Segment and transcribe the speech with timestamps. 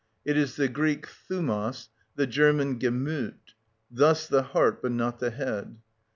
[0.25, 3.35] it is the Greek θυμος, the German "Gemüth,"
[3.91, 5.77] thus the heart but not the head.